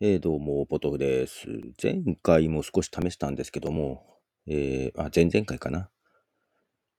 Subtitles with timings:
[0.00, 1.46] えー、どうも、ポトフです。
[1.80, 5.88] 前回も少し試したんですけども、えー、あ、前々回かな、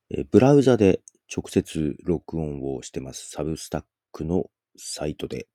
[0.09, 3.29] えー、ブラウザで直接録音をしてます。
[3.29, 4.45] サブスタックの
[4.77, 5.47] サイトで。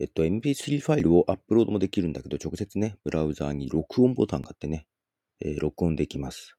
[0.00, 4.88] えっと、MP3 ファイルをアップロードもできるんだけど、直接ね、ブラウザに録音ボタンがあってね、
[5.38, 6.56] えー、録音できます。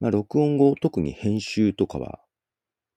[0.00, 2.20] まあ、録音後、特に編集とかは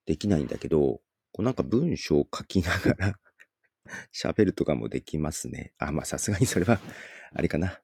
[0.06, 1.02] できないんだけど、
[1.34, 3.16] こうなんか文章を書きながら
[4.14, 5.74] 喋るとかもできますね。
[5.78, 6.80] あ、まあさすがにそれは、
[7.34, 7.80] あれかな。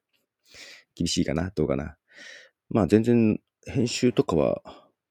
[0.94, 1.96] 厳しいかなどうかな。
[2.68, 4.62] まあ全然編集とかは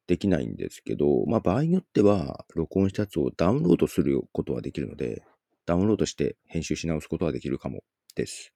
[0.08, 5.24] できないんですけど、まあ場合によっては録音したやつをダウンロードすることはできるので、
[5.66, 7.84] ダウンロードして編集し直すことはできるかも
[8.16, 8.52] です。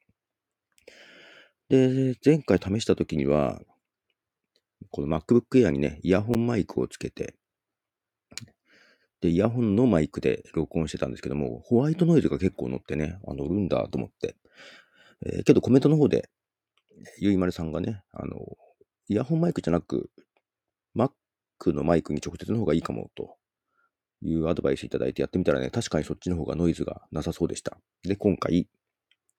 [1.69, 3.61] で、前回試した時には、
[4.89, 7.35] この MacBook Air にね、イヤホンマイクをつけて、
[9.23, 14.35] で、イヤホンのマイクで録音してたんですけども、ホワイトノイズが結構乗ってね、あ乗るんだと思って。
[15.25, 16.29] えー、けどコメントの方で、
[17.19, 18.35] ゆいまるさんがね、あの、
[19.07, 20.09] イヤホンマイクじゃなく、
[20.93, 21.11] Mac
[21.67, 23.37] のマイクに直接の方がいいかもと
[24.21, 27.77] いうアドバイスいただいてやってみたらね、確かにそっちの方がノイズがなさそうでした。
[28.03, 28.67] で、今回、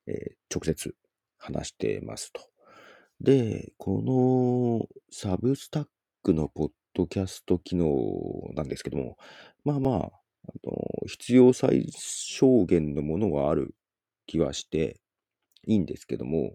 [0.07, 0.17] えー、
[0.51, 0.95] 直接
[1.37, 2.41] 話してますと。
[3.21, 5.87] で、このサブスタッ
[6.23, 7.87] クのポッドキャスト機能
[8.55, 9.17] なんですけども、
[9.65, 13.75] まあまあ、あの必要最小限のものはある
[14.27, 15.01] 気はして
[15.67, 16.55] いいんですけども、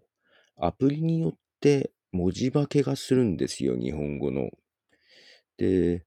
[0.58, 4.50] アプリによって文字化けがするんですよ、日本語の。
[5.58, 6.06] で、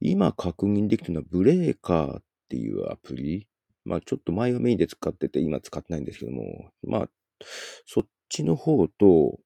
[0.00, 3.48] 今確認できてるのはブレーカーっていうアプリ。
[3.84, 7.08] まあちょっと前はメインで使ってて今使ってないんですけども、まあ
[7.86, 9.38] そっちの方と、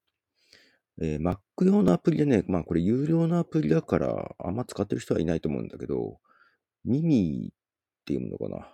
[1.01, 6.19] えー、Mac 用のアプリでね、まあこれ有料のアプリだからあんま使ってる人はいないと思うんだけど、
[6.85, 8.69] ミミっていうのかな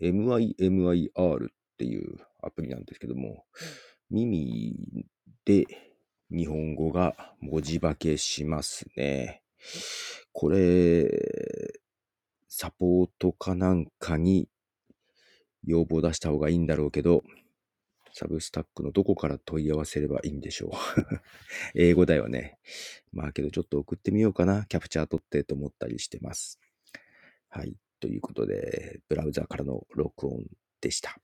[0.00, 3.44] ？MIMIR っていうアプリなんですけども、
[4.10, 5.06] ミミ
[5.44, 5.66] で
[6.30, 9.42] 日本語が文字化けしますね。
[10.32, 11.08] これ、
[12.48, 14.48] サポートかなんかに
[15.64, 17.22] 要望出した方がいいんだろうけど、
[18.18, 20.72] サブスタックのどこから問い合わせればいいんでしょう？
[21.76, 22.58] 英語だよね。
[23.12, 24.64] まあけどちょっと送ってみようかな。
[24.64, 26.58] キャプチャー取ってと思ったりしてます。
[27.50, 27.76] はい。
[28.00, 30.44] ということで、ブラウザからの録音
[30.80, 31.20] でした。